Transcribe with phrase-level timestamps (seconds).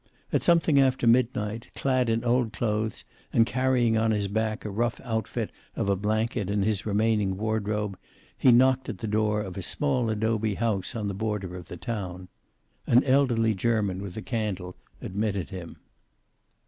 [0.33, 4.99] At something after midnight, clad in old clothes and carrying on his back a rough
[5.03, 7.99] outfit of a blanket and his remaining wardrobe,
[8.35, 11.77] he knocked at the door of a small adobe house on the border of the
[11.77, 12.29] town.
[12.87, 15.77] An elderly German with a candle admitted him.